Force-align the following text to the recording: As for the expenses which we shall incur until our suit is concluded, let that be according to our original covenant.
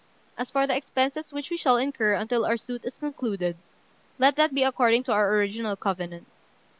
As 0.35 0.49
for 0.49 0.65
the 0.65 0.75
expenses 0.75 1.31
which 1.31 1.51
we 1.51 1.57
shall 1.57 1.77
incur 1.77 2.15
until 2.15 2.43
our 2.43 2.57
suit 2.57 2.83
is 2.85 2.97
concluded, 2.97 3.55
let 4.17 4.35
that 4.35 4.51
be 4.51 4.63
according 4.63 5.03
to 5.03 5.11
our 5.11 5.31
original 5.31 5.75
covenant. 5.75 6.25